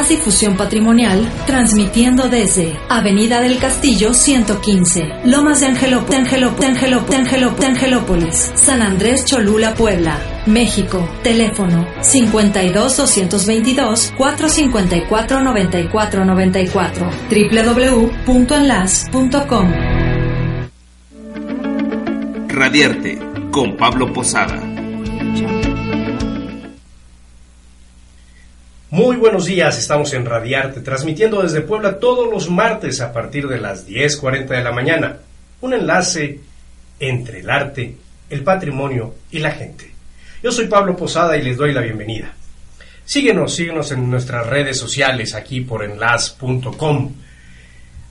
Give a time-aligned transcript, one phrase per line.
[0.00, 7.68] Las Difusión Patrimonial, transmitiendo desde Avenida del Castillo 115, Lomas de Angelópolis, Angelópolis, Angelópolis, Angelópolis,
[7.68, 11.06] Angelópolis, San Andrés Cholula, Puebla, México.
[11.22, 17.10] Teléfono 52 222 454 9494
[18.16, 19.72] www.enlas.com.
[22.48, 23.18] Radiarte
[23.50, 24.69] con Pablo Posada.
[29.00, 33.58] Muy buenos días, estamos en Radiarte, transmitiendo desde Puebla todos los martes a partir de
[33.58, 35.16] las 10.40 de la mañana.
[35.62, 36.38] Un enlace
[36.98, 37.96] entre el arte,
[38.28, 39.90] el patrimonio y la gente.
[40.42, 42.34] Yo soy Pablo Posada y les doy la bienvenida.
[43.02, 47.14] Síguenos, síguenos en nuestras redes sociales aquí por enlace.com.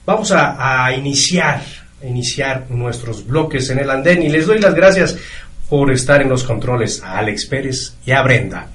[0.04, 1.62] Vamos a, iniciar,
[2.02, 5.16] a iniciar nuestros bloques en el andén y les doy las gracias
[5.68, 8.70] por estar en los controles a Alex Pérez y a Brenda.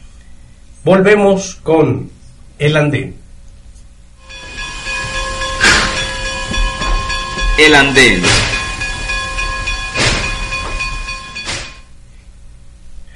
[0.86, 2.15] Volvemos con
[2.58, 3.14] El Andén.
[7.60, 8.22] El Andén.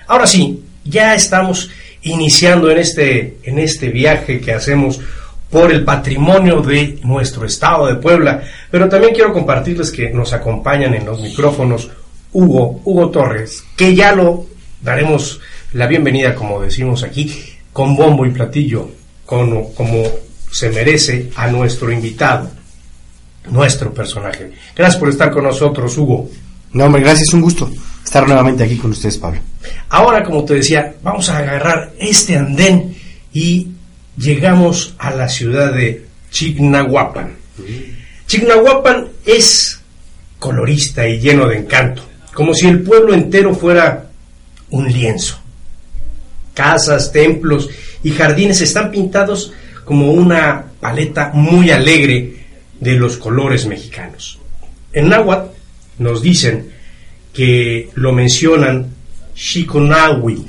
[0.07, 1.69] Ahora sí, ya estamos
[2.01, 4.99] iniciando en este, en este viaje que hacemos
[5.49, 10.93] por el patrimonio de nuestro estado de Puebla, pero también quiero compartirles que nos acompañan
[10.95, 11.89] en los micrófonos
[12.33, 14.45] Hugo, Hugo Torres, que ya lo
[14.81, 15.39] daremos
[15.73, 17.33] la bienvenida, como decimos aquí,
[17.71, 18.98] con bombo y platillo,
[19.29, 20.03] como, como
[20.51, 22.49] se merece a nuestro invitado,
[23.51, 24.51] nuestro personaje.
[24.75, 26.27] Gracias por estar con nosotros, Hugo.
[26.73, 27.69] No, hombre, gracias, un gusto
[28.03, 29.39] estar nuevamente aquí con ustedes, Pablo.
[29.89, 32.95] Ahora, como te decía, vamos a agarrar este andén
[33.31, 33.67] y
[34.17, 37.35] llegamos a la ciudad de Chignahuapan.
[38.25, 39.79] Chignahuapan es
[40.39, 42.01] colorista y lleno de encanto,
[42.33, 44.09] como si el pueblo entero fuera
[44.71, 45.39] un lienzo
[46.59, 47.69] casas, templos
[48.03, 49.53] y jardines están pintados
[49.85, 52.35] como una paleta muy alegre
[52.79, 54.39] de los colores mexicanos.
[54.93, 55.49] En náhuatl
[55.99, 56.71] nos dicen
[57.33, 58.93] que lo mencionan
[59.35, 60.45] Shikonawi,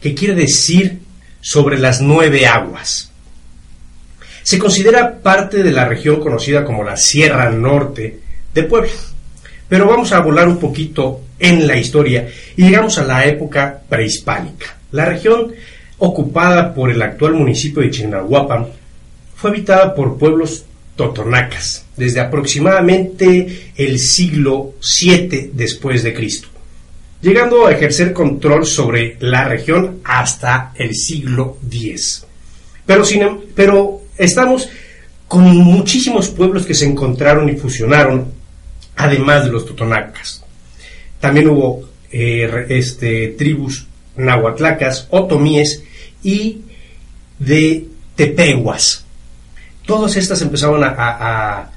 [0.00, 1.00] que quiere decir
[1.40, 3.10] sobre las nueve aguas.
[4.42, 8.20] Se considera parte de la región conocida como la Sierra Norte
[8.52, 8.90] de Puebla.
[9.68, 14.76] Pero vamos a volar un poquito en la historia y llegamos a la época prehispánica.
[14.92, 15.52] La región
[16.04, 18.66] ocupada por el actual municipio de Chignahuapan
[19.34, 20.64] fue habitada por pueblos
[20.96, 26.48] totonacas desde aproximadamente el siglo VII después de Cristo,
[27.20, 32.26] llegando a ejercer control sobre la región hasta el siglo X.
[32.86, 34.68] Pero, sin, em, pero estamos
[35.26, 38.26] con muchísimos pueblos que se encontraron y fusionaron,
[38.96, 40.44] además de los totonacas.
[41.18, 45.82] También hubo eh, este, tribus nahuatlacas, otomíes
[46.24, 46.62] y
[47.38, 47.86] de
[48.16, 49.04] tepehuas.
[49.86, 51.70] Todas estas empezaron a,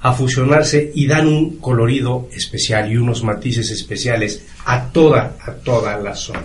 [0.00, 5.96] a, fusionarse y dan un colorido especial y unos matices especiales a toda, a toda
[5.96, 6.44] la zona.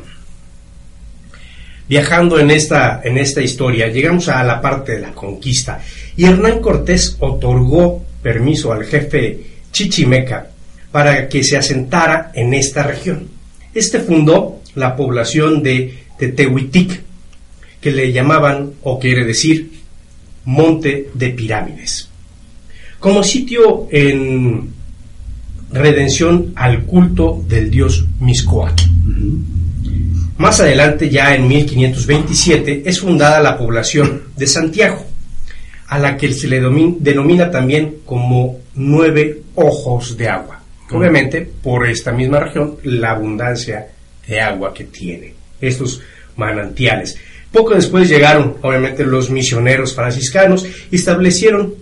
[1.90, 5.82] Viajando en esta, en esta historia, llegamos a la parte de la conquista
[6.16, 9.40] y Hernán Cortés otorgó permiso al jefe
[9.72, 10.48] Chichimeca
[10.92, 13.28] para que se asentara en esta región.
[13.74, 17.09] Este fundó la población de Tetehuitic,
[17.82, 19.72] que le llamaban, o quiere decir,
[20.46, 22.10] Monte de Pirámides,
[23.00, 24.70] como sitio en
[25.72, 28.82] redención al culto del dios Miscoac.
[30.38, 35.06] Más adelante, ya en 1527, es fundada la población de Santiago,
[35.88, 40.62] a la que se le denomina también como nueve ojos de agua.
[40.92, 43.88] Obviamente, por esta misma región, la abundancia
[44.28, 46.02] de agua que tiene, estos
[46.36, 47.18] manantiales.
[47.52, 51.74] Poco después llegaron, obviamente, los misioneros franciscanos y establecieron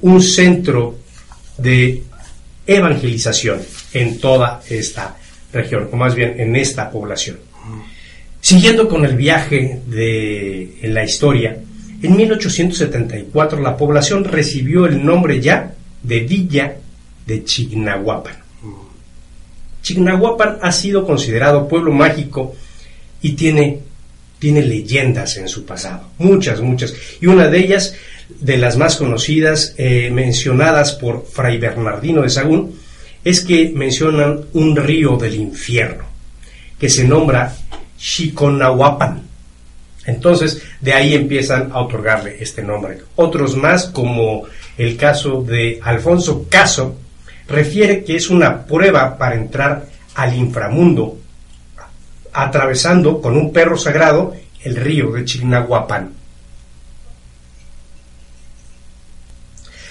[0.00, 0.96] un centro
[1.56, 2.02] de
[2.66, 3.60] evangelización
[3.94, 5.16] en toda esta
[5.52, 7.38] región, o más bien en esta población.
[8.40, 11.58] Siguiendo con el viaje de en la historia,
[12.00, 16.76] en 1874 la población recibió el nombre ya de Villa
[17.26, 18.36] de Chignahuapan.
[19.82, 22.54] Chignahuapan ha sido considerado pueblo mágico
[23.20, 23.80] y tiene,
[24.38, 26.94] tiene leyendas en su pasado, muchas, muchas.
[27.20, 27.94] Y una de ellas,
[28.40, 32.78] de las más conocidas, eh, mencionadas por Fray Bernardino de Sagún,
[33.24, 36.04] es que mencionan un río del infierno,
[36.78, 37.54] que se nombra
[37.98, 39.22] Chiconahuapan.
[40.06, 42.98] Entonces, de ahí empiezan a otorgarle este nombre.
[43.16, 44.44] Otros más, como
[44.78, 46.96] el caso de Alfonso Caso,
[47.48, 51.18] refiere que es una prueba para entrar al inframundo,
[52.32, 56.12] atravesando con un perro sagrado el río de Chignahuapan.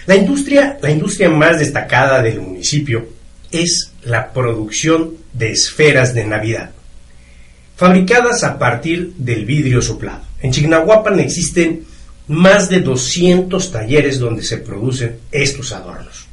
[0.06, 3.10] La industria, la industria más destacada del municipio
[3.52, 6.72] es la producción de esferas de Navidad,
[7.76, 10.22] fabricadas a partir del vidrio soplado.
[10.42, 11.86] En Chignahuapan existen
[12.28, 16.28] más de 200 talleres donde se producen estos adornos,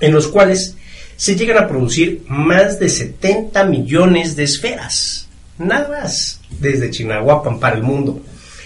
[0.00, 0.76] en los cuales
[1.22, 7.76] se llegan a producir más de 70 millones de esferas, nada más, desde Chignahuapan para
[7.76, 8.20] el mundo.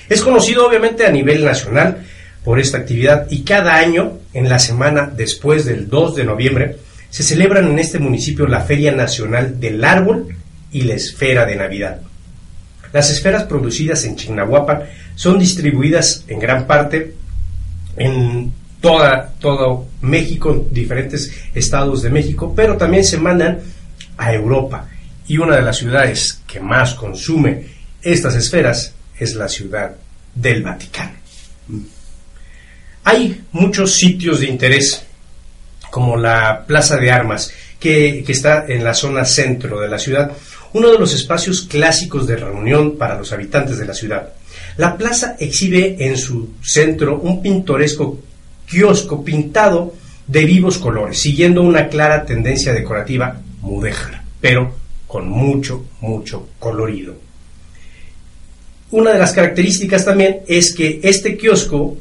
[0.09, 2.07] Es conocido obviamente a nivel nacional
[2.43, 6.77] por esta actividad y cada año, en la semana después del 2 de noviembre,
[7.11, 10.35] se celebran en este municipio la Feria Nacional del Árbol
[10.73, 12.01] y la Esfera de Navidad.
[12.91, 17.13] Las esferas producidas en Chignahuapan son distribuidas en gran parte
[17.99, 18.51] en
[18.81, 23.61] toda, todo México, en diferentes estados de México, pero también se mandan
[24.17, 24.89] a Europa.
[25.29, 27.67] Y una de las ciudades que más consume
[28.03, 29.97] estas esferas es la ciudad
[30.35, 31.13] del Vaticano.
[33.05, 35.05] Hay muchos sitios de interés,
[35.91, 40.33] como la Plaza de Armas, que, que, está en la zona centro de la ciudad,
[40.73, 44.33] uno de los espacios clásicos de reunión para los habitantes de la ciudad.
[44.77, 48.21] La plaza exhibe en su centro un pintoresco
[48.67, 49.95] kiosco pintado
[50.27, 54.75] de vivos colores, siguiendo una clara tendencia decorativa mudéjar, pero
[55.07, 57.15] con mucho, mucho colorido.
[58.91, 61.97] Una de las características también es que este kiosco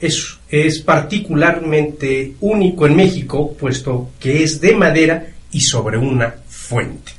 [0.00, 7.12] es, es, particularmente único en México, puesto que es de madera y sobre una fuente.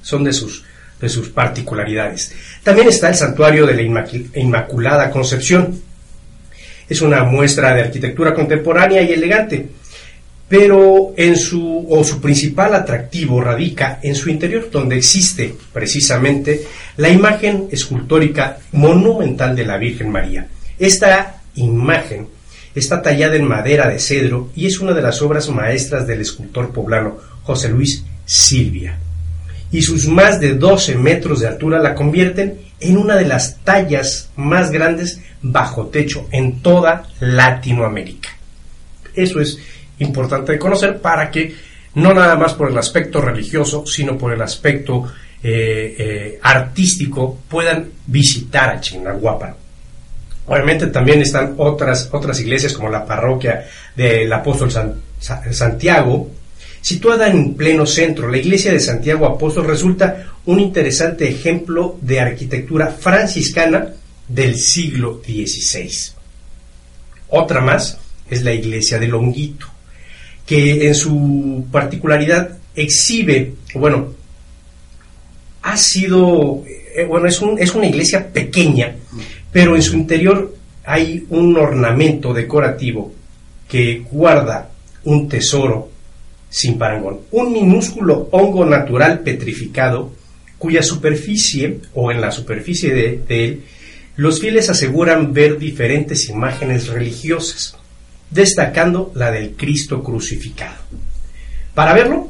[0.00, 0.64] Son de sus,
[1.00, 2.32] de sus particularidades.
[2.62, 3.82] También está el santuario de la
[4.34, 5.80] Inmaculada Concepción.
[6.92, 9.66] Es una muestra de arquitectura contemporánea y elegante,
[10.46, 16.66] pero en su, o su principal atractivo radica en su interior, donde existe precisamente
[16.98, 20.46] la imagen escultórica monumental de la Virgen María.
[20.78, 22.26] Esta imagen
[22.74, 26.72] está tallada en madera de cedro y es una de las obras maestras del escultor
[26.72, 28.98] poblano José Luis Silvia.
[29.70, 34.30] Y sus más de 12 metros de altura la convierten en una de las tallas
[34.36, 38.30] más grandes bajo techo en toda Latinoamérica.
[39.14, 39.58] Eso es
[39.98, 41.54] importante de conocer para que
[41.94, 45.12] no nada más por el aspecto religioso, sino por el aspecto
[45.42, 49.54] eh, eh, artístico puedan visitar a Chignahuapan.
[50.46, 56.30] Obviamente también están otras, otras iglesias como la parroquia del apóstol San, Santiago,
[56.80, 58.28] situada en pleno centro.
[58.28, 63.92] La iglesia de Santiago Apóstol resulta un interesante ejemplo de arquitectura franciscana
[64.26, 65.90] del siglo XVI.
[67.28, 67.98] Otra más
[68.28, 69.66] es la iglesia de Longuito,
[70.46, 74.14] que en su particularidad exhibe, bueno,
[75.62, 78.96] ha sido, eh, bueno, es, es una iglesia pequeña,
[79.52, 80.54] pero en su interior
[80.84, 83.12] hay un ornamento decorativo
[83.68, 84.70] que guarda
[85.04, 85.90] un tesoro
[86.50, 90.10] sin parangón, un minúsculo hongo natural petrificado
[90.62, 93.64] cuya superficie o en la superficie de, él
[94.14, 97.76] los fieles aseguran ver diferentes imágenes religiosas,
[98.30, 100.76] destacando la del Cristo crucificado.
[101.74, 102.28] Para verlo,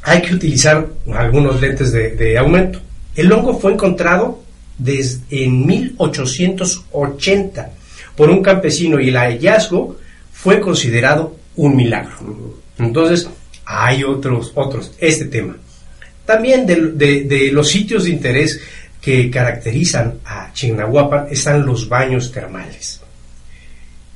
[0.00, 2.80] hay que utilizar algunos lentes de, de aumento.
[3.14, 4.42] El hongo fue encontrado
[4.78, 7.72] desde en 1880
[8.16, 9.98] por un campesino y el hallazgo
[10.32, 12.56] fue considerado un milagro.
[12.78, 13.28] Entonces,
[13.66, 15.58] hay otros, otros, este tema.
[16.30, 18.60] También de, los sitios de interés
[19.00, 23.00] que caracterizan a Chignahuapan están los baños termales.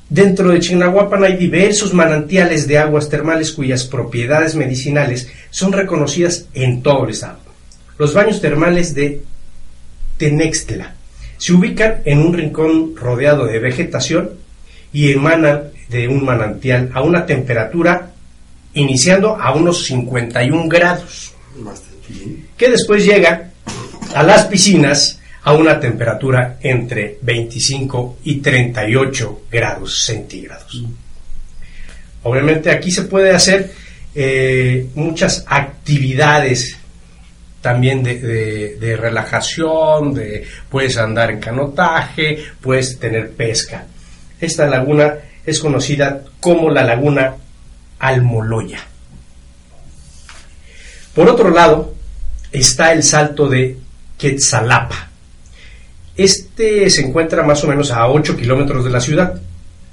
[0.07, 6.81] Dentro de Chignahuapan hay diversos manantiales de aguas termales cuyas propiedades medicinales son reconocidas en
[6.81, 7.39] todo el estado.
[7.97, 9.21] Los baños termales de
[10.15, 10.95] Tenextla
[11.37, 14.29] se ubican en un rincón rodeado de vegetación
[14.93, 18.13] y emanan de un manantial a una temperatura
[18.73, 21.33] iniciando a unos 51 grados,
[22.57, 23.51] que después llega
[24.13, 30.83] a las piscinas a una temperatura entre 25 y 38 grados centígrados.
[32.23, 33.71] Obviamente aquí se puede hacer
[34.15, 36.77] eh, muchas actividades
[37.61, 43.85] también de, de, de, relajación, de, puedes andar en canotaje, puedes tener pesca.
[44.39, 47.35] Esta laguna es conocida como la laguna
[47.99, 48.79] Almoloya.
[51.13, 51.94] Por otro lado,
[52.59, 53.77] está el salto de
[54.17, 55.09] Quetzalapa.
[56.15, 59.41] Este se encuentra más o menos a 8 kilómetros de la ciudad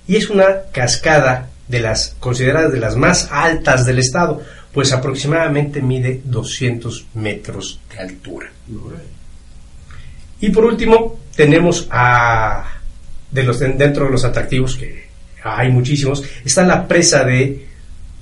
[0.07, 4.42] y es una cascada de las consideradas de las más altas del estado,
[4.73, 8.50] pues aproximadamente mide 200 metros de altura.
[10.40, 12.64] Y por último, tenemos a
[13.31, 15.07] de los dentro de los atractivos que
[15.42, 16.23] hay muchísimos.
[16.45, 17.66] Está la presa de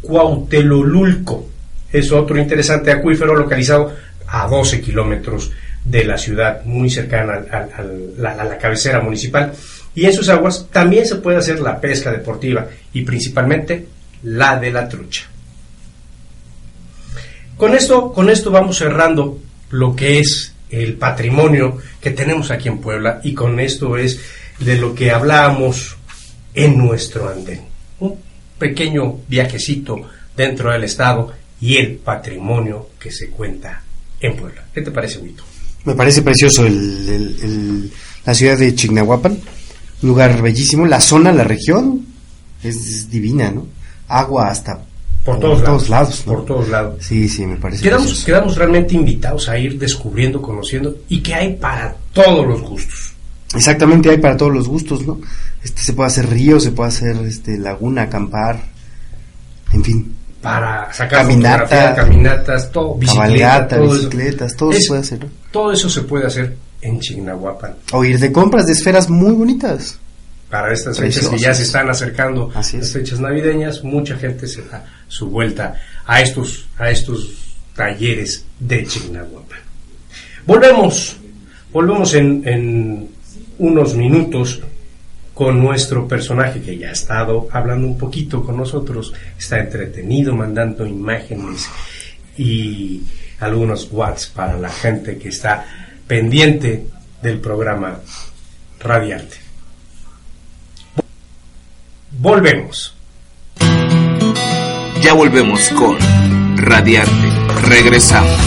[0.00, 1.48] Cuautelolulco,
[1.92, 3.92] es otro interesante acuífero localizado
[4.30, 5.50] a 12 kilómetros
[5.84, 7.82] de la ciudad, muy cercana a,
[8.16, 9.52] la, cabecera municipal.
[9.94, 13.86] Y en sus aguas también se puede hacer la pesca deportiva y principalmente
[14.22, 15.24] la de la trucha.
[17.56, 19.38] Con esto, con esto vamos cerrando
[19.70, 24.20] lo que es el patrimonio que tenemos aquí en Puebla y con esto es
[24.60, 25.96] de lo que hablábamos
[26.54, 27.62] en nuestro andén.
[27.98, 28.18] Un
[28.58, 29.96] pequeño viajecito
[30.36, 33.82] dentro del Estado y el patrimonio que se cuenta
[34.20, 34.64] en Puebla.
[34.72, 35.42] ¿Qué te parece, Huito?
[35.84, 36.66] Me parece precioso
[38.26, 39.38] la ciudad de Chignahuapan,
[40.02, 40.86] lugar bellísimo.
[40.86, 42.04] La zona, la región,
[42.62, 43.66] es, divina, ¿no?
[44.08, 44.80] Agua hasta
[45.24, 47.04] por, todos, lados, Por todos lados.
[47.04, 47.82] Sí, sí, me parece.
[47.82, 53.12] Quedamos, quedamos realmente invitados a ir descubriendo, conociendo y que hay para todos los gustos.
[53.54, 55.20] Exactamente, hay para todos los gustos, ¿no?
[55.62, 58.62] Este, se puede hacer río, se puede hacer este, laguna, acampar,
[59.72, 60.14] en fin.
[60.40, 65.26] Para sacar Caminata, caminatas, todo, bicicleta, bicicletas, todo se puede hacer.
[65.50, 67.74] Todo eso se puede hacer en Chignahuapan.
[67.92, 69.98] O ir de compras de esferas muy bonitas.
[70.48, 74.84] Para estas fechas que ya se están acercando, las fechas navideñas, mucha gente se da
[75.06, 75.74] su vuelta
[76.06, 77.28] a estos, a estos
[77.74, 79.60] talleres de Chignahuapan.
[80.46, 81.16] Volvemos,
[81.72, 83.08] volvemos en, en
[83.58, 84.60] unos minutos
[85.40, 90.86] con nuestro personaje que ya ha estado hablando un poquito con nosotros, está entretenido, mandando
[90.86, 91.66] imágenes
[92.36, 93.00] y
[93.38, 95.64] algunos watts para la gente que está
[96.06, 96.84] pendiente
[97.22, 98.00] del programa
[98.80, 99.38] Radiarte.
[102.18, 102.94] Volvemos.
[105.00, 105.96] Ya volvemos con
[106.58, 107.30] Radiarte.
[107.66, 108.38] Regresamos.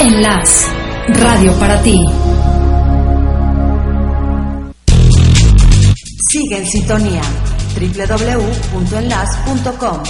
[0.00, 0.68] Enlace.
[1.08, 2.17] Radio para ti.
[6.30, 7.22] Sigue en sintonía
[7.80, 10.02] www.enlace.com.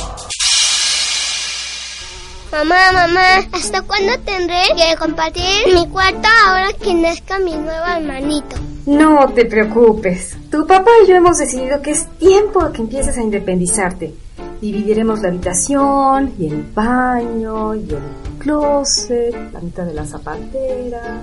[2.51, 3.21] Mamá, mamá,
[3.53, 8.57] ¿hasta cuándo tendré que compartir mi cuarto ahora que nazca mi nuevo hermanito?
[8.87, 10.37] No te preocupes.
[10.51, 14.13] Tu papá y yo hemos decidido que es tiempo que empieces a independizarte.
[14.61, 18.03] Dividiremos la habitación y el baño y el
[18.41, 21.23] closet, la mitad de la zapatera.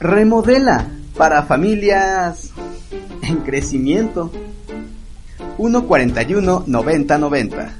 [0.00, 2.50] Remodela para familias
[3.22, 4.30] en crecimiento.
[5.56, 7.72] 141 90 90.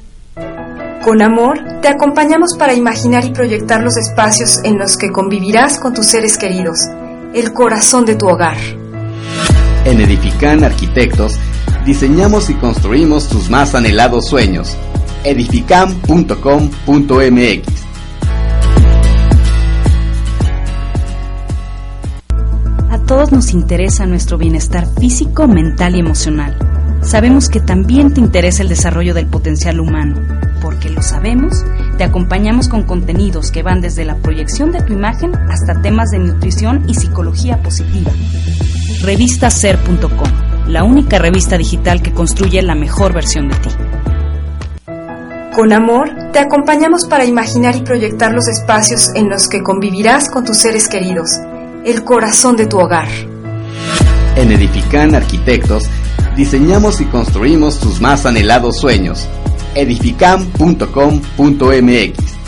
[1.03, 5.95] Con amor, te acompañamos para imaginar y proyectar los espacios en los que convivirás con
[5.95, 6.81] tus seres queridos,
[7.35, 8.57] el corazón de tu hogar.
[9.85, 11.37] En Edifican Arquitectos,
[11.87, 14.77] diseñamos y construimos tus más anhelados sueños.
[15.25, 17.88] edifican.com.mx
[23.09, 26.55] todos nos interesa nuestro bienestar físico, mental y emocional.
[27.01, 30.21] Sabemos que también te interesa el desarrollo del potencial humano.
[30.61, 31.65] Porque lo sabemos,
[31.97, 36.19] te acompañamos con contenidos que van desde la proyección de tu imagen hasta temas de
[36.19, 38.13] nutrición y psicología positiva.
[39.01, 43.71] Revistaser.com, la única revista digital que construye la mejor versión de ti.
[45.55, 50.45] Con amor, te acompañamos para imaginar y proyectar los espacios en los que convivirás con
[50.45, 51.31] tus seres queridos
[51.85, 53.09] el corazón de tu hogar.
[54.37, 55.85] En Edifican Arquitectos,
[56.37, 59.27] diseñamos y construimos tus más anhelados sueños.
[59.75, 62.39] edifican.com.mx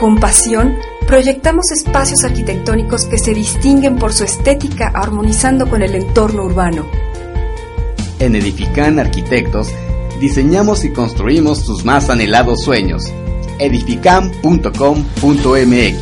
[0.00, 0.74] Con pasión,
[1.06, 6.88] proyectamos espacios arquitectónicos que se distinguen por su estética armonizando con el entorno urbano.
[8.18, 9.68] En Edifican Arquitectos,
[10.22, 13.12] diseñamos y construimos tus más anhelados sueños.
[13.58, 15.96] edificam.com.mx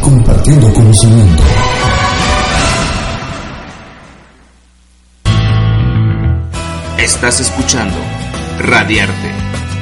[0.00, 1.42] compartiendo conocimiento.
[6.98, 7.96] Estás escuchando
[8.58, 9.32] Radiarte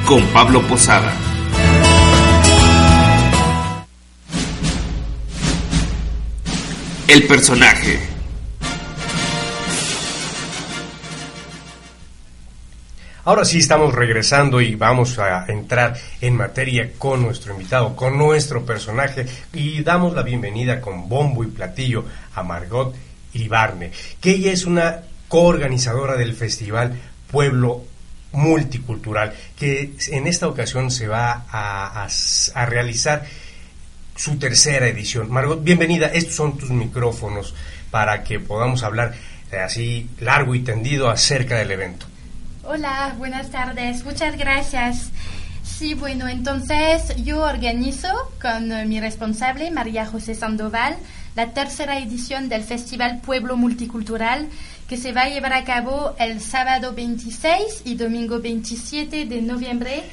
[0.05, 1.13] con Pablo Posada.
[7.07, 8.14] El personaje.
[13.25, 18.63] Ahora sí estamos regresando y vamos a entrar en materia con nuestro invitado, con nuestro
[18.63, 22.05] personaje y damos la bienvenida con bombo y platillo
[22.35, 22.95] a Margot
[23.33, 23.89] Iribarne,
[24.21, 27.01] que ella es una coorganizadora del festival
[27.31, 27.85] Pueblo
[28.33, 32.07] Multicultural, que en esta ocasión se va a,
[32.67, 33.25] realizar
[34.15, 35.31] su tercera edición.
[35.31, 37.55] Margot, bienvenida, estos son tus micrófonos
[37.89, 39.15] para que podamos hablar
[39.51, 42.05] eh, así largo y tendido acerca del evento.
[42.67, 44.03] Hola, buenas tardes.
[44.05, 45.09] Muchas gracias.
[45.63, 48.07] Sí, bueno, entonces yo organizo
[48.41, 50.95] con eh, mi responsable, María José Sandoval,
[51.35, 54.47] la tercera edición del Festival Pueblo Multicultural
[54.87, 60.03] que se va a llevar a cabo el sábado 26 y domingo 27 de noviembre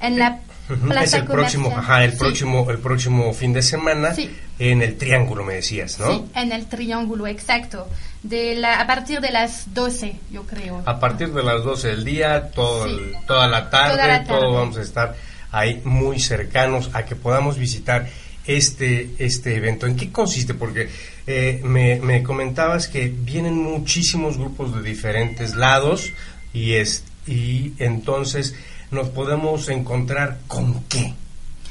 [0.00, 0.38] en la
[0.86, 2.16] Plaza es el próximo, ajá, el Sí.
[2.18, 4.30] próximo, el próximo fin de semana Sí.
[4.60, 6.12] En el Triángulo, me decías, ¿no?
[6.12, 7.88] Sí, en el triángulo, exacto.
[8.22, 10.82] De la, a partir de las 12, yo creo.
[10.84, 12.90] A partir de las 12 del día, todo Sí.
[12.90, 14.52] el- toda, la tarde, Toda la todo tarde.
[14.54, 15.16] vamos a estar
[15.50, 18.06] ahí muy cercanos a que podamos visitar
[18.46, 19.86] este, este evento.
[19.86, 20.54] ¿En qué consiste?
[20.54, 20.88] Porque
[21.26, 26.10] eh, me, me comentabas que vienen muchísimos grupos de diferentes lados
[26.52, 28.54] y, es, y entonces
[28.90, 31.14] nos podemos encontrar con qué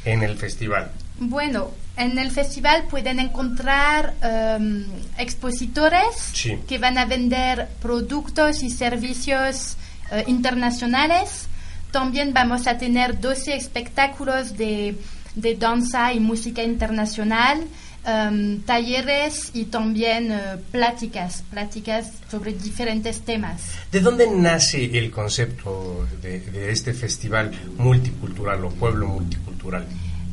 [0.05, 0.91] en el festival.
[1.19, 4.85] Bueno, en el festival pueden encontrar em,
[5.17, 6.57] expositores Sí.
[6.67, 9.75] que van a vender productos y servicios
[10.11, 11.47] eh, internacionales.
[11.91, 14.95] También vamos a tener 12 espectáculos de,
[15.35, 17.59] de danza y música internacional,
[18.05, 20.39] em, talleres y también eh,
[20.71, 23.61] pláticas, pláticas sobre diferentes temas.
[23.91, 29.85] ¿De dónde nace el concepto de, de este festival multicultural o pueblo multicultural?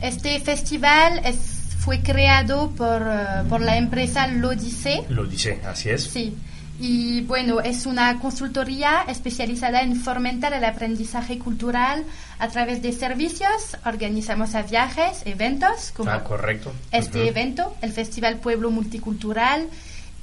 [0.03, 1.56] Este festival es,
[1.87, 5.05] fue creado por, eh, por la empresa Lodice.
[5.09, 6.03] Lo dice, así es.
[6.03, 6.35] Sí.
[6.81, 12.05] Y bueno, es una consultoría especializada en fomentar el aprendizaje cultural
[12.41, 13.77] a través de servicios.
[13.87, 16.73] Organizamos a viajes, eventos, como Ah, correcto.
[16.91, 17.29] este Ujú.
[17.29, 19.69] evento, el Festival Pueblo Multicultural,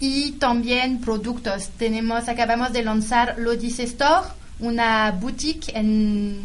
[0.01, 1.69] y también productos.
[1.77, 4.27] Tenemos, acabamos de lanzar Lodice Store,
[4.59, 6.41] una boutique en,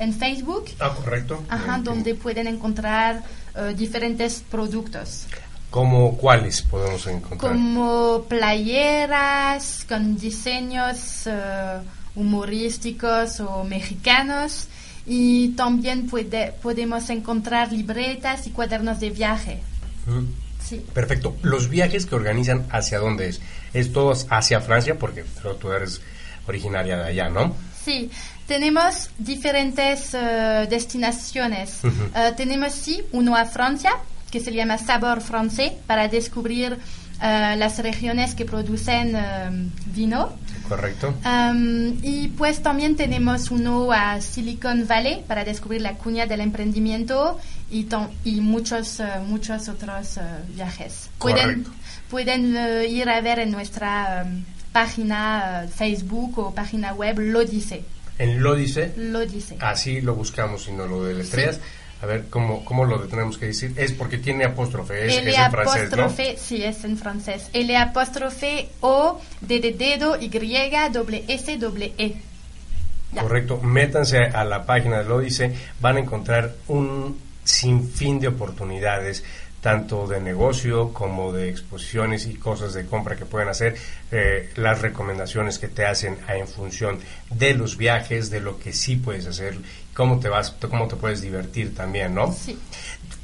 [0.00, 1.42] en Facebook, Ah, correcto.
[1.48, 3.22] ajá, Eh, donde pueden encontrar
[3.56, 5.26] eh, diferentes productos.
[5.70, 7.52] ¿Cómo cuáles podemos encontrar?
[7.52, 11.78] Como playeras con diseños eh,
[12.14, 14.68] humorísticos o mexicanos
[15.06, 19.60] y también puede- podemos encontrar libretas y cuadernos de viaje.
[20.06, 20.24] Mm,
[20.66, 20.84] Sí.
[20.92, 21.36] Perfecto.
[21.42, 23.40] ¿Los viajes que organizan hacia dónde es?
[23.72, 24.98] ¿Es todos hacia Francia?
[24.98, 25.24] Porque
[25.60, 26.00] tú eres
[26.48, 27.54] originaria de allá, ¿no?
[27.84, 28.10] Sí,
[28.46, 31.80] tenemos diferentes eh, destinaciones.
[31.84, 33.92] Eh, tenemos, sí, uno a Francia,
[34.30, 36.78] que se llama Sabor Francés, para descubrir
[37.22, 39.16] eh, las regiones que producen
[39.86, 40.32] vino.
[40.68, 41.14] Correcto.
[41.24, 47.38] Um, y pues también tenemos uno a Silicon Valley para descubrir la cuña del emprendimiento
[47.70, 47.86] y,
[48.24, 50.18] y muchos, muchos otros
[50.56, 51.08] viajes.
[51.18, 51.70] Pueden, Correcto.
[52.10, 57.84] pueden ir a ver en nuestra um, página Facebook o página web lo dice.
[58.18, 59.56] En lo dice, Lo dice.
[59.60, 61.60] así lo buscamos si no lo deletreas.
[62.02, 63.72] A ver, ¿cómo, ¿cómo lo tenemos que decir?
[63.76, 66.02] Es porque tiene apóstrofe, es, L es en francés, ¿no?
[66.04, 67.48] apóstrofe, sí, es en francés.
[67.54, 70.28] L apóstrofe O, D de dedo, Y,
[70.92, 72.16] doble S, doble E.
[73.12, 73.22] Ya.
[73.22, 79.24] Correcto, métanse a la página de Lodice, van a encontrar un sinfín de oportunidades,
[79.66, 83.74] tanto de negocio como de exposiciones y cosas de compra que pueden hacer,
[84.12, 87.00] eh, las recomendaciones que te hacen en función
[87.30, 89.56] de los viajes, de lo que sí puedes hacer,
[89.92, 92.32] cómo te vas, cómo te puedes divertir también, ¿no?
[92.32, 92.56] Sí.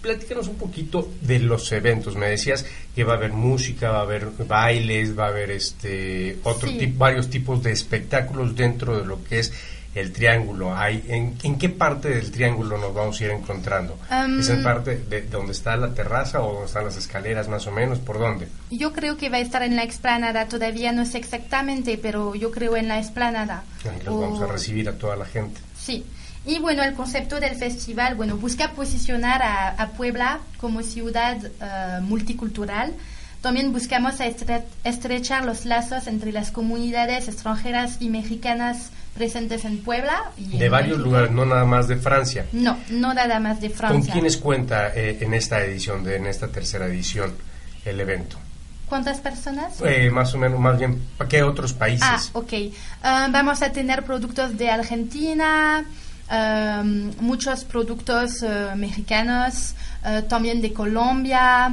[0.00, 2.16] Platícanos un poquito de los eventos.
[2.16, 6.38] Me decías que va a haber música, va a haber bailes, va a haber este
[6.42, 6.76] otro Sí.
[6.78, 9.52] tip- varios tipos de espectáculos dentro de lo que es
[9.94, 10.74] el triángulo.
[10.76, 13.98] Hay, en, en qué parte del triángulo nos vamos a ir encontrando?
[14.09, 17.48] Am, ¿Es en parte de, de donde está la terraza o donde están las escaleras
[17.48, 17.98] más o menos?
[17.98, 18.48] ¿Por dónde?
[18.70, 22.50] Yo creo que va a estar en la explanada, todavía no sé exactamente, pero yo
[22.50, 23.64] creo en la explanada.
[23.85, 25.61] Ahí los vamos a O- recibir a toda la gente.
[25.78, 26.05] Sí.
[26.44, 32.00] Y bueno, el concepto del festival, bueno, busca posicionar a, a Puebla como ciudad eh,
[32.00, 32.94] multicultural.
[33.42, 39.79] También buscamos a estre- estrechar los lazos entre las comunidades extranjeras y mexicanas presentes en
[39.79, 40.31] Puebla.
[40.38, 41.09] Y De en varios México.
[41.09, 42.46] lugares, no nada más de Francia.
[42.53, 44.12] No, no nada más de ¿Con Francia.
[44.12, 47.33] quiénes cuenta eh, en esta edición, de, en esta tercera edición,
[47.85, 48.38] el evento?
[48.88, 49.75] ¿Cuántas personas?
[49.85, 52.03] Eh, más o menos, más bien, ¿para qué otros países?
[52.07, 52.53] Ah, ok.
[53.03, 55.85] Ah, vamos a tener productos de Argentina,
[56.29, 59.75] am, muchos productos eh, mexicanos,
[60.29, 61.72] también de Colombia.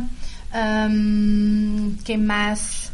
[0.54, 2.92] am, ¿Qué más?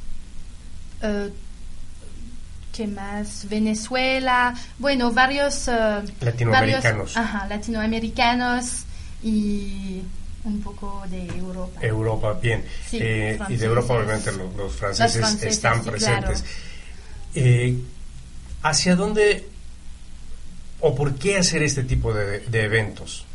[2.75, 3.47] ¿Qué más?
[3.49, 5.67] Venezuela, bueno, varios...
[5.67, 7.13] eh, Latinoamericanos.
[7.13, 8.83] varios, ajá, latinoamericanos
[9.23, 10.01] y
[10.43, 11.79] un poco de Europa.
[11.81, 12.63] Europa, bien.
[12.89, 13.65] Sí, Eh, y de.
[13.65, 16.41] Europa, obviamente, lo- los, franceses, Los franceses, están sí, presentes.
[16.41, 16.55] claro.
[17.35, 17.77] Eh,
[18.63, 19.47] ¿Hacia dónde
[20.81, 23.25] o por qué hacer este tipo de, de eventos?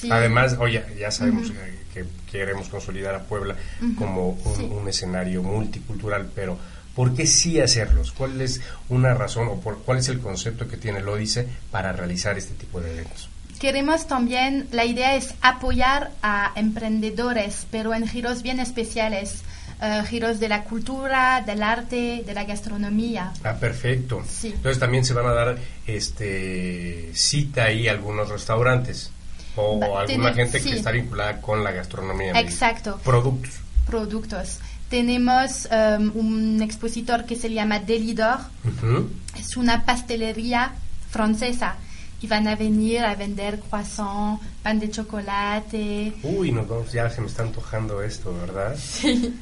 [0.00, 0.10] Sí.
[0.10, 3.54] Además, oye, ya sabemos que, que queremos consolidar a Puebla
[3.96, 6.58] como un escenario multicultural, pero
[6.94, 8.12] ¿por qué sí hacerlos?
[8.12, 11.92] ¿Cuál es una razón o por, cuál es el concepto que tiene el Ódice para
[11.92, 13.28] realizar este tipo de eventos?
[13.58, 19.42] Queremos también, la idea es apoyar a emprendedores, pero en giros bien especiales,
[19.80, 23.32] eh, giros de la cultura, del arte, de la gastronomía.
[23.44, 24.22] Ah, perfecto.
[24.28, 24.48] Sí.
[24.48, 29.10] Entonces también se van a dar este cita ahí a algunos restaurantes
[29.56, 30.70] o Va- alguna gente sí.
[30.70, 32.32] que está vinculada con la gastronomía.
[32.40, 33.00] Exacto.
[33.04, 33.52] Productos.
[33.86, 34.58] Productos.
[34.96, 39.08] Tenemos em, un expositor que se llama Delidor, Ujú.
[39.40, 40.72] es una pastelería
[41.08, 41.76] francesa
[42.20, 46.12] y van a venir a vender croissant, pan de chocolate.
[46.22, 48.76] Uy, nos vamos, ya se me está antojando esto, ¿verdad?
[49.00, 49.34] Sí.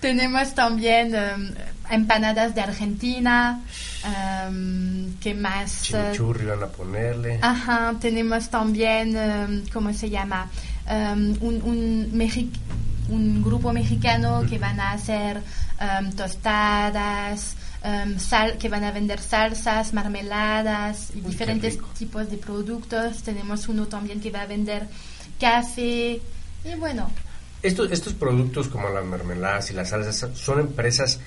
[0.00, 1.52] Tenemos también em,
[1.90, 3.62] empanadas de Argentina.
[4.04, 5.82] em, ¿Qué más?
[5.82, 7.40] Chimichurri van a ponerle.
[7.42, 10.48] Ajá, tenemos también, em, ¿cómo se llama?
[10.88, 12.48] Un, un, mexi-
[13.08, 15.40] un grupo mexicano que van a hacer
[15.80, 22.36] em, tostadas, em, sal, que van a vender salsas, marmeladas y Uy, diferentes tipos de
[22.38, 23.22] productos.
[23.22, 24.88] Tenemos uno también que va a vender
[25.40, 26.20] café
[26.64, 27.10] y bueno,
[27.62, 31.20] Estos, estos productos como las mermeladas y las salsas, ¿son empresas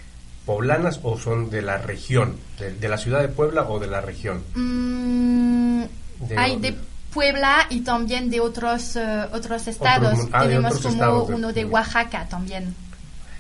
[0.46, 2.38] poblanas o son de la región?
[2.60, 4.44] ¿De, de la ciudad de Puebla o de la región?
[4.56, 5.84] mm,
[6.28, 6.76] De- hay de
[7.14, 10.28] Puebla y también de otros eh, otros estados.
[10.32, 12.76] ah, Tenemos otros como estados uno de Oaxaca también.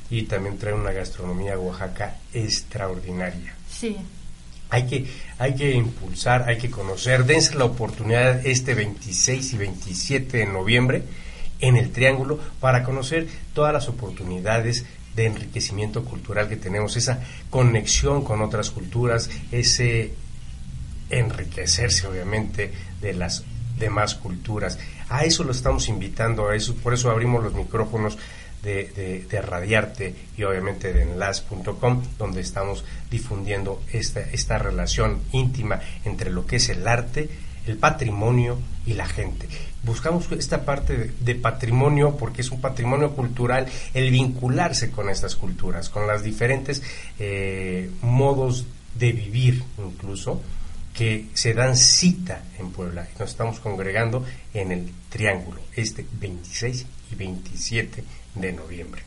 [0.09, 3.53] Y también trae una gastronomía Oaxaca extraordinaria.
[3.69, 3.95] Sí.
[4.71, 7.25] Hay que, hay que impulsar, hay que conocer.
[7.25, 11.03] Dense la oportunidad este 26 y 27 de noviembre
[11.59, 18.23] en el Triángulo para conocer todas las oportunidades de enriquecimiento cultural que tenemos, esa conexión
[18.23, 20.13] con otras culturas, ese
[21.09, 23.43] enriquecerse obviamente de las
[23.79, 24.77] demás culturas.
[25.09, 28.17] A eso lo estamos invitando, a eso, por eso abrimos los micrófonos
[28.63, 36.29] de, de, Radiarte y obviamente de enlace.com, donde estamos difundiendo esta, esta relación íntima entre
[36.29, 37.29] lo que es el arte,
[37.65, 39.47] el patrimonio y la gente.
[39.83, 45.35] Buscamos esta parte de, de patrimonio porque es un patrimonio cultural, el vincularse con estas
[45.35, 46.83] culturas, con las diferentes
[47.17, 48.65] eh, modos
[48.95, 50.41] de vivir incluso
[50.93, 53.07] que se dan cita en Puebla.
[53.19, 58.03] Nos estamos congregando en el Triángulo este 26 y 27
[58.35, 59.03] de noviembre,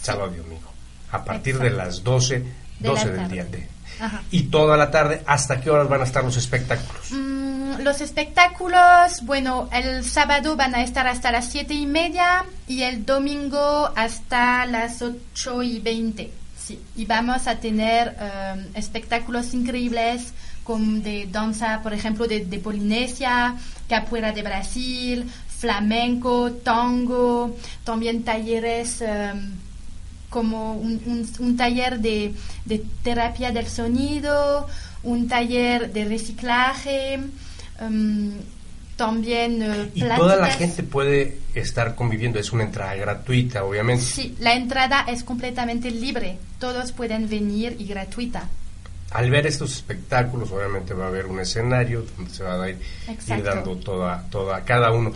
[0.00, 0.70] sábado y domingo,
[1.10, 2.44] a partir de las 12, De
[2.80, 3.44] la 12 del día.
[3.44, 3.68] De,
[4.00, 4.22] Ajá.
[4.30, 7.10] y toda la tarde, ¿hasta qué horas van a estar los espectáculos?
[7.10, 12.82] Mm, los espectáculos, bueno, el sábado van a estar hasta las siete y media y
[12.82, 16.32] el domingo hasta las ocho y veinte.
[16.58, 20.32] Sí, y vamos a tener em, espectáculos increíbles
[20.64, 23.56] como de danza, por ejemplo, de, de Polinesia,
[23.88, 29.50] capoeira de Brasil, flamenco, tango, también talleres em,
[30.30, 34.66] como un, un- un taller de, de terapia del sonido,
[35.02, 37.20] un taller de reciclaje,
[37.80, 38.30] em,
[38.96, 44.04] también eh, Y toda la gente puede estar conviviendo, es una entrada gratuita, obviamente.
[44.04, 48.48] Sí, la entrada es completamente libre, todos pueden venir y gratuita.
[49.14, 52.78] Al ver estos espectáculos, obviamente va a haber un escenario donde se va a ir,
[53.44, 55.12] dando toda, toda, cada uno.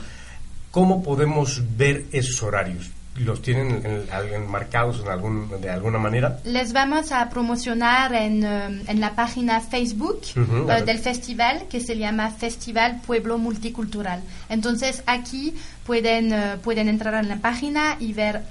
[0.70, 2.90] ¿Cómo podemos ver esos horarios?
[3.16, 6.38] ¿Los tienen en- en- enmarcados en algún, de alguna manera?
[6.44, 11.96] Les vamos a promocionar en, em, en la página Facebook eh, del festival que se
[11.96, 14.20] llama Festival Pueblo Multicultural.
[14.50, 15.54] Entonces aquí
[15.86, 18.42] pueden, eh, pueden entrar en la página y ver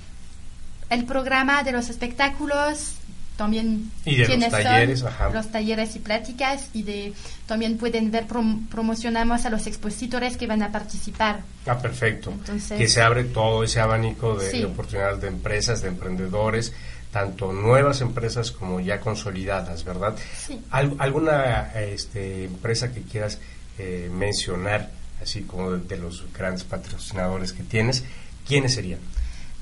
[0.90, 2.96] el programa de los espectáculos,
[3.38, 5.30] también Y de los quiénes son, talleres, ajá.
[5.30, 7.14] los talleres y pláticas y de
[7.48, 11.42] también pueden ver prom- promocionamos a los expositores que van a participar.
[11.66, 12.32] Ah, perfecto.
[12.32, 14.60] Entonces- que se abre todo ese abanico de, Sí.
[14.60, 16.72] de oportunidades de empresas, de emprendedores,
[17.12, 20.16] tanto nuevas empresas como ya consolidadas, ¿verdad?
[20.38, 20.60] Sí.
[20.72, 23.40] Al- ¿Alguna este, empresa que quieras
[23.78, 24.90] eh, mencionar,
[25.22, 28.04] así como de, de los grandes patrocinadores que tienes?
[28.48, 29.00] ¿Quiénes serían?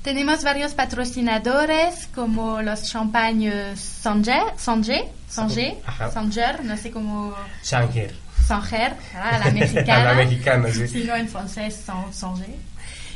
[0.04, 5.78] Tenemos varios patrocinadores como los champagnes Sanger, Sanger, Sanger.
[6.12, 8.14] Sanger, no sé cómo Sanger.
[8.46, 10.10] Sanger, a la mexicana.
[10.10, 10.86] A la mexicana, sí.
[10.88, 12.54] Si no en francés, San- Sanger.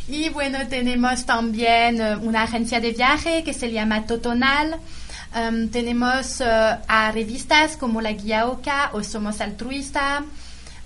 [0.09, 4.77] Y bueno, tenemos también eh, una agencia de viaje que se llama Totonal.
[5.37, 10.24] Um, tenemos uh, a revistas como la Guía Oca o Somos Altruista,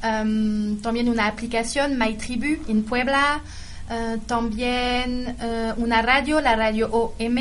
[0.03, 3.41] um, también una aplicación My Tribu en Puebla,
[3.93, 7.39] uh, también uh, una radio, la radio OM.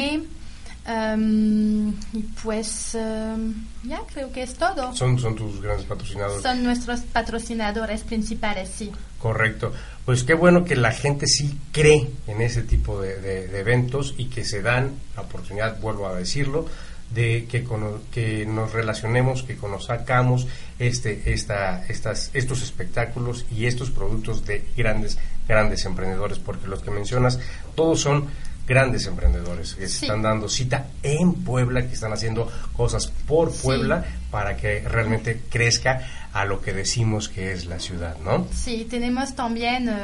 [0.88, 4.94] Um, y pues um, ya creo que es todo.
[4.96, 6.42] Son, son tus grandes patrocinadores.
[6.42, 8.92] Son nuestros patrocinadores principales, sí.
[9.20, 9.72] Correcto.
[10.06, 14.16] Pues qué bueno que la gente sí cree en ese tipo de, de- de eventos
[14.18, 16.66] y que se dan la oportunidad, vuelvo a decirlo,
[17.14, 20.48] de que, cono- que nos relacionemos, que conozcamos
[20.80, 26.92] este, esta, estas, estos espectáculos y estos productos de grandes, grandes emprendedores, porque los que
[26.92, 27.40] mencionas,
[27.76, 28.28] todos son
[28.68, 33.60] grandes emprendedores que se están dando cita en Puebla, que están haciendo cosas por Sí.
[33.64, 38.48] Puebla para que realmente crezca a lo que decimos que es la ciudad, ¿no?
[38.54, 39.96] Sí, tenemos también eh,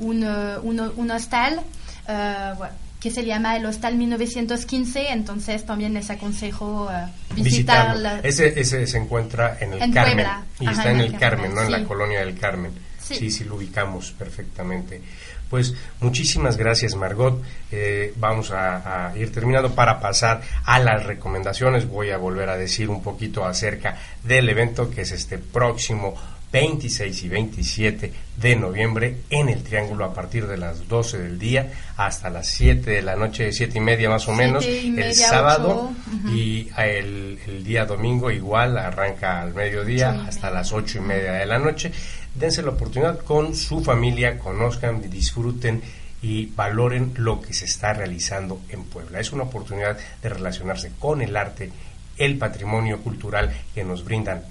[0.00, 1.60] un, eh, un, un hostal
[2.06, 8.60] bueno, que se llama el Hostal 1915, entonces también les aconsejo eh, visitar la- Ese,
[8.60, 10.14] ese se encuentra en el En Carmen.
[10.16, 10.42] Puebla.
[10.58, 11.62] Y Ajá, está en el Carmen, Carmen, ¿no?
[11.62, 12.72] En la colonia del Carmen.
[13.14, 13.30] Sí.
[13.30, 15.00] Sí, lo ubicamos perfectamente.
[15.48, 17.42] Pues muchísimas gracias, Margot.
[17.72, 21.88] Eh, vamos a, a ir terminando para pasar a las recomendaciones.
[21.88, 26.14] Voy a volver a decir un poquito acerca del evento que es este próximo
[26.52, 31.72] 26 y 27 de noviembre en el Triángulo a partir de las 12 del día
[31.96, 35.92] hasta las 7 de la noche, 7 y media más o menos, el sábado
[36.34, 41.46] y el, el día domingo igual arranca al mediodía hasta las 8 y media de
[41.46, 41.92] la noche.
[42.34, 45.82] Dense la oportunidad con su familia, conozcan, disfruten
[46.22, 49.20] y valoren lo que se está realizando en Puebla.
[49.20, 51.70] Es una oportunidad de relacionarse con el arte,
[52.16, 54.42] el patrimonio cultural que nos brindan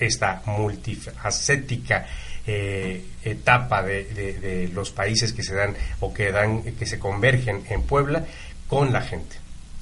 [0.00, 2.06] esta multifacética
[2.46, 6.98] eh, etapa de, de- de los países que se dan o que dan que se
[6.98, 8.24] convergen en Puebla
[8.66, 9.36] con la gente.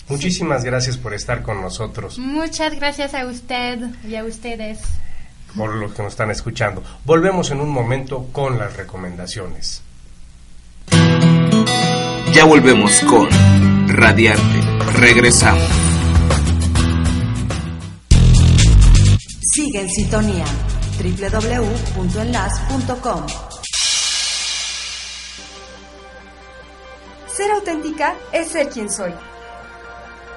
[0.09, 3.79] Muchísimas gracias por estar con nosotros, Muchas gracias a usted
[4.09, 4.81] y a ustedes.
[5.57, 6.83] por los que nos están escuchando.
[7.05, 9.83] Volvemos en un momento con las recomendaciones.
[12.33, 13.29] Ya volvemos con
[13.89, 14.61] Radiarte.
[14.95, 15.88] Regresamos.
[19.59, 20.45] Sigue en sintonía
[21.03, 23.27] www.enlace.com.
[27.27, 29.13] Ser auténtica es ser quien soy.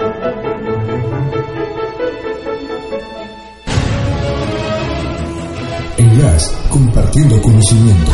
[5.98, 8.12] Enlace, compartiendo conocimiento.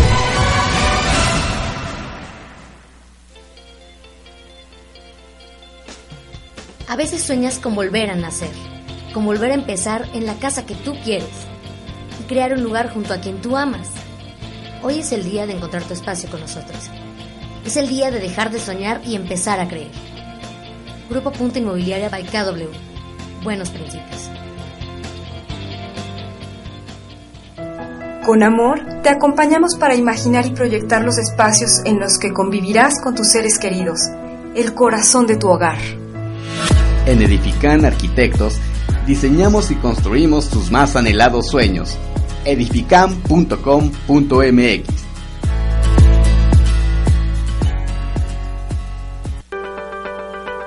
[6.88, 8.50] A veces sueñas con volver a nacer,
[9.14, 11.50] con volver a empezar en la casa que tú quieres
[12.30, 13.90] crear un lugar junto a quien tú amas.
[14.84, 16.90] Hoy es el día de encontrar tu espacio con nosotros.
[17.66, 19.90] Es el día de dejar de soñar y empezar a creer.
[21.10, 22.70] Grupo Punta Inmobiliaria by KW.
[23.44, 24.30] Buenos principios.
[28.26, 33.16] Con amor, te acompañamos para imaginar y proyectar los espacios en los que convivirás con
[33.16, 34.02] tus seres queridos,
[34.56, 35.80] el corazón de tu hogar.
[37.08, 38.60] En Edifican Arquitectos
[39.08, 41.98] diseñamos y construimos tus más anhelados sueños.
[42.46, 45.00] edifican.com.mx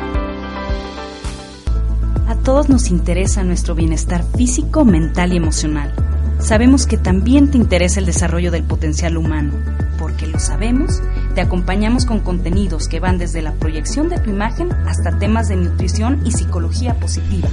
[2.28, 5.94] A todos nos interesa nuestro bienestar físico, mental y emocional.
[6.40, 9.54] Sabemos que también te interesa el desarrollo del potencial humano.
[9.98, 11.02] Porque lo sabemos,
[11.36, 15.56] te acompañamos con contenidos que van desde la proyección de tu imagen hasta temas de
[15.56, 17.48] nutrición y psicología positiva.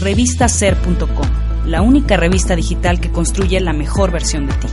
[0.00, 1.26] Revistaser.com,
[1.66, 4.68] la única revista digital que construye la mejor versión de ti.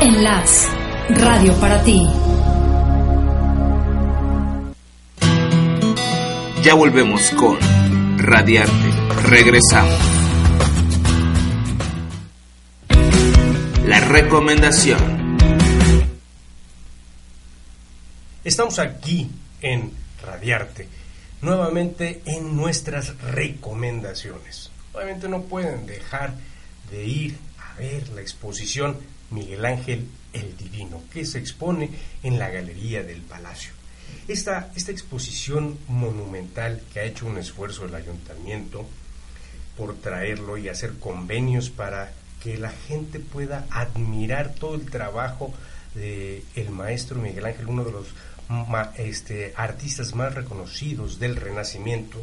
[0.00, 0.68] Enlace,
[1.10, 2.06] radio para ti.
[6.62, 7.58] Ya volvemos con
[8.18, 8.90] Radiarte.
[9.22, 9.98] Regresamos.
[13.86, 15.38] La recomendación.
[18.44, 19.30] Estamos aquí
[19.62, 19.90] en
[20.22, 20.86] Radiarte,
[21.40, 24.70] nuevamente en nuestras recomendaciones.
[24.92, 26.34] Obviamente no pueden dejar
[26.90, 28.98] de ir a ver la exposición
[29.30, 31.88] Miguel Ángel el Divino, que se expone
[32.22, 33.79] en la Galería del Palacio.
[34.28, 38.86] Esta, esta exposición monumental que ha hecho un esfuerzo el ayuntamiento
[39.76, 45.52] por traerlo y hacer convenios para que la gente pueda admirar todo el trabajo
[45.94, 48.06] de el maestro Miguel Ángel, uno de los
[48.96, 52.18] este, artistas más reconocidos del Renacimiento,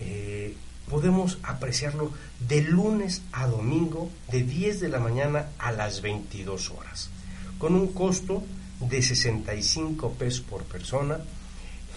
[0.00, 0.54] eh,
[0.88, 7.10] podemos apreciarlo de lunes a domingo, de 10 de la mañana a las 22 horas,
[7.58, 8.42] con un costo
[8.88, 11.18] de 65 pesos por persona.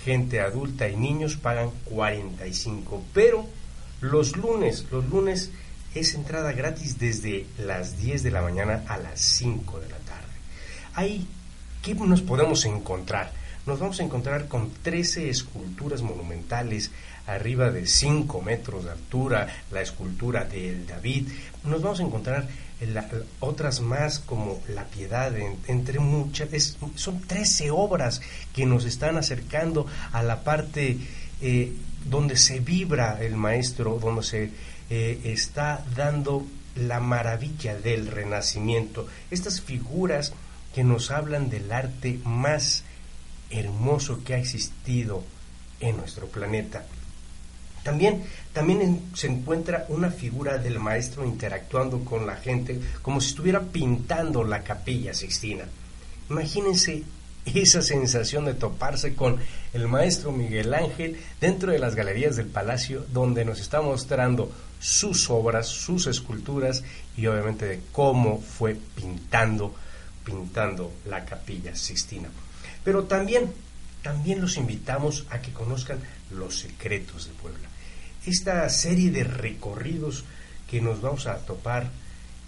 [0.04, 3.48] Gente adulta y niños pagan 45, pero
[4.02, 5.52] los lunes, los lunes
[5.96, 10.34] es entrada gratis desde las 10 de la mañana a las 5 de la tarde.
[10.94, 11.28] Ahí,
[11.82, 13.32] ¿qué nos podemos encontrar?
[13.66, 16.92] Nos vamos a encontrar con 13 esculturas monumentales
[17.26, 21.30] arriba de 5 metros de altura, la escultura del David.
[21.64, 22.48] Nos vamos a encontrar
[23.40, 25.34] otras más como La Piedad,
[25.68, 26.78] entre muchas.
[26.94, 28.22] son 13 obras
[28.54, 31.00] que nos están acercando a la parte
[31.42, 31.74] eh,
[32.08, 34.52] donde se vibra el maestro, donde se
[34.92, 39.08] eh, está dando la maravilla del renacimiento.
[39.32, 40.34] Estas figuras
[40.76, 42.84] que nos hablan del arte más
[43.50, 45.24] hermoso que ha existido
[45.80, 46.86] en nuestro planeta.
[47.84, 53.62] También, también se encuentra una figura del maestro interactuando con la gente como si estuviera
[53.62, 55.66] pintando la capilla sixtina.
[56.30, 57.04] Imagínense
[57.46, 59.38] esa sensación de toparse con
[59.74, 65.30] el maestro Miguel Ángel dentro de las galerías del palacio donde nos está mostrando sus
[65.30, 66.84] obras, sus esculturas
[67.16, 69.76] y obviamente de cómo fue pintando,
[70.24, 72.30] pintando la capilla sixtina.
[72.86, 73.52] Pero también,
[74.02, 76.00] también los invitamos a que conozcan
[76.32, 77.68] los secretos de Puebla.
[78.26, 80.24] Esta serie de recorridos
[80.70, 81.90] que nos vamos a topar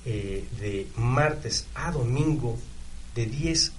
[0.05, 2.57] eh, de martes a domingo
[3.13, 3.71] de 10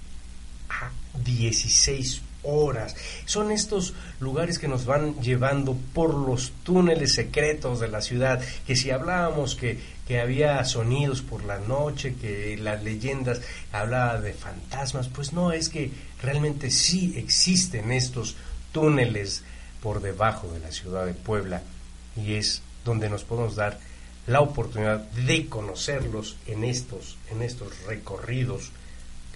[0.69, 0.91] a
[1.23, 2.95] 16 horas.
[3.25, 8.75] Son estos lugares que nos van llevando por los túneles secretos de la ciudad, que
[8.75, 15.07] si hablábamos que, que había sonidos por la noche, que las leyendas hablaban de fantasmas,
[15.07, 18.35] pues no, es que realmente sí existen estos
[18.71, 19.43] túneles
[19.81, 21.61] por debajo de la ciudad de Puebla
[22.15, 23.79] y es donde nos podemos dar
[24.27, 28.71] la oportunidad de conocerlos en estos, en estos recorridos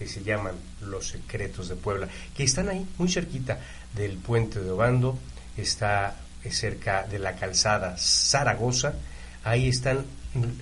[0.03, 3.57] que se llaman Los Secretos de Puebla, que están ahí muy cerquita
[3.95, 5.17] del puente de Obando,
[5.55, 6.17] está
[6.49, 8.95] cerca de la calzada Zaragoza,
[9.45, 10.05] ahí están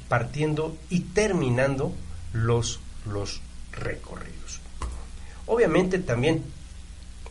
[0.07, 1.91] partiendo y terminando
[2.33, 4.61] los, los recorridos.
[5.47, 6.43] Obviamente también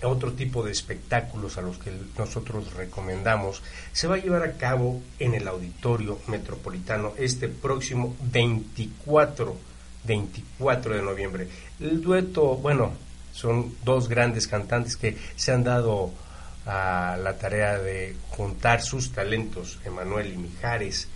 [0.02, 5.00] otro tipo de espectáculos a los que nosotros recomendamos se va a llevar a cabo
[5.20, 9.69] en el Auditorio Metropolitano este próximo 24,
[10.04, 11.48] 24 de noviembre.
[11.78, 12.92] El dueto, bueno,
[13.32, 16.12] son dos grandes cantantes que se han dado
[16.66, 21.08] a la tarea de juntar sus talentos, Emanuel y Mijares,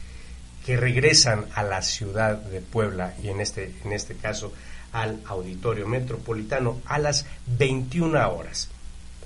[0.64, 4.52] que regresan a la ciudad de Puebla y en este, en este caso
[4.92, 8.70] al Auditorio Metropolitano a las 21 horas.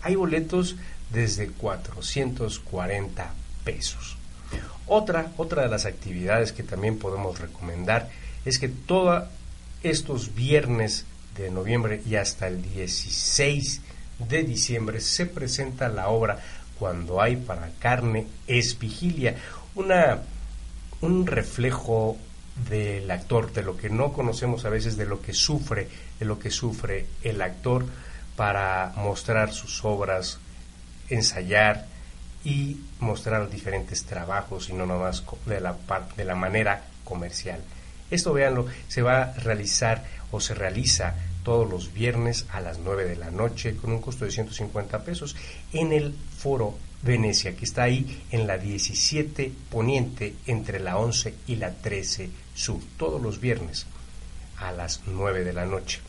[0.03, 0.77] Hay boletos
[1.11, 3.33] desde 440
[3.65, 4.17] pesos.
[4.87, 8.11] Otra, otra de las actividades que también podemos recomendar
[8.45, 9.25] es que todos
[9.83, 11.05] estos viernes
[11.37, 13.81] de noviembre y hasta el 16
[14.29, 16.41] de diciembre se presenta la obra
[16.79, 19.37] Cuando hay para carne es vigilia,
[19.75, 20.21] una,
[21.01, 22.17] un reflejo
[22.69, 25.89] del actor, de lo que no conocemos a veces, de lo que sufre,
[26.19, 27.85] de lo que sufre el actor
[28.37, 30.39] para mostrar sus obras,
[31.09, 31.87] ensayar
[32.45, 35.77] y mostrar diferentes trabajos y no nomás de la,
[36.17, 37.61] de la manera comercial.
[38.11, 43.05] Esto, véanlo, se va a realizar o se realiza todos los viernes a las 9
[43.05, 45.37] de la noche con un costo de 150 pesos
[45.73, 51.57] en el Foro Venecia, que está ahí en la 17 Poniente entre la 11 y
[51.57, 53.87] la 13 Sur, todos los viernes
[54.59, 56.01] a las 9 de la noche.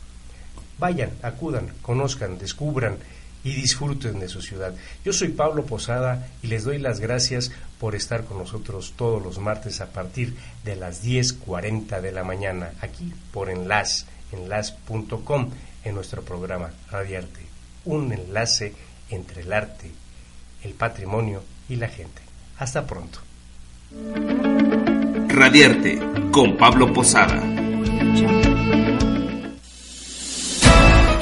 [0.78, 2.98] Vayan, acudan, conozcan, descubran
[3.44, 4.74] y disfruten de su ciudad.
[5.04, 9.38] Yo soy Pablo Posada y les doy las gracias por estar con nosotros todos los
[9.38, 15.50] martes a partir de las 10.40 de la mañana, aquí por Enlace, enlace.com,
[15.84, 17.40] en nuestro programa Radiarte.
[17.86, 18.74] Un enlace
[19.08, 19.90] entre el arte,
[20.62, 22.20] el patrimonio y la gente.
[22.58, 23.20] Hasta pronto.
[25.28, 25.98] Radiarte
[26.30, 27.42] con Pablo Posada.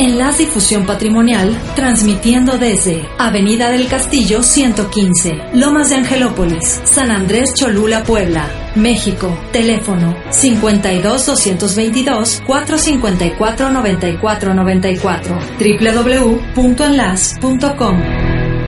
[0.08, 8.02] Enlace Difusión Patrimonial, transmitiendo desde Avenida del Castillo 115, Lomas de Angelópolis, San Andrés Cholula,
[8.04, 9.36] Puebla, México.
[9.52, 15.38] Teléfono 52 222 454 9494
[16.56, 18.37] www.enlace.com